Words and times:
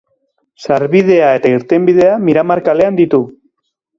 Sarbidea 0.67 1.27
eta 1.41 1.51
irtenbidea 1.57 2.17
Miramar 2.29 2.65
kalean 2.69 2.97
ditu. 3.03 3.23